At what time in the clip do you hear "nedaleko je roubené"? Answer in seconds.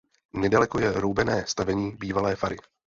0.33-1.45